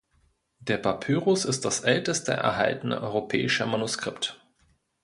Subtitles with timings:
[0.57, 4.41] Der Papyrus ist das älteste erhaltene europäische Manuskript.